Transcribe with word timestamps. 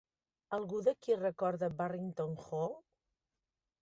Algú 0.57 0.79
d'aquí 0.87 1.17
recorda 1.19 1.69
Barrington 1.83 2.33
Hall? 2.47 2.77